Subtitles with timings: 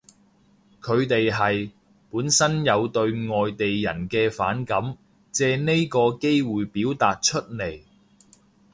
[0.81, 1.69] 佢哋係，
[2.09, 4.97] 本身有對外地人嘅反感，
[5.31, 7.81] 借呢個機會表達出嚟